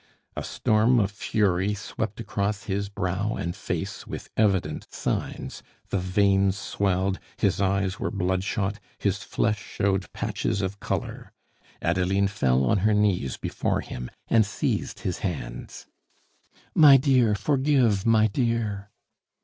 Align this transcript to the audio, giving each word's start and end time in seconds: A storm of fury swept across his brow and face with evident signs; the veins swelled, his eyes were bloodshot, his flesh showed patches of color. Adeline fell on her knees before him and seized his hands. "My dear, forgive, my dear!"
A 0.35 0.43
storm 0.43 0.99
of 0.99 1.11
fury 1.11 1.75
swept 1.75 2.19
across 2.19 2.63
his 2.63 2.89
brow 2.89 3.35
and 3.35 3.55
face 3.55 4.07
with 4.07 4.31
evident 4.35 4.91
signs; 4.91 5.61
the 5.89 5.99
veins 5.99 6.57
swelled, 6.57 7.19
his 7.37 7.61
eyes 7.61 7.99
were 7.99 8.09
bloodshot, 8.09 8.79
his 8.97 9.17
flesh 9.21 9.61
showed 9.63 10.11
patches 10.11 10.63
of 10.63 10.79
color. 10.79 11.31
Adeline 11.83 12.29
fell 12.29 12.65
on 12.65 12.79
her 12.79 12.95
knees 12.95 13.37
before 13.37 13.81
him 13.81 14.09
and 14.27 14.43
seized 14.43 15.01
his 15.01 15.19
hands. 15.19 15.85
"My 16.73 16.97
dear, 16.97 17.35
forgive, 17.35 18.03
my 18.03 18.25
dear!" 18.25 18.89